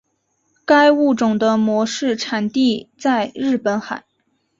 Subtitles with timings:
[0.65, 4.03] 该物种的模式产地在日本海。